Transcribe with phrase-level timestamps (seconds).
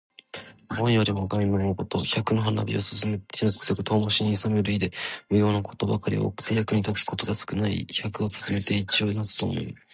[0.71, 1.99] 益よりも害の多いこと。
[2.03, 4.91] 百の華美を勧めて一の節約を遠回しにいさめる意で、
[5.29, 7.87] 無用のことばかり多くて、役に立つことが少ない意。
[8.01, 9.77] 「百を勧めて一を諷す」とも読む。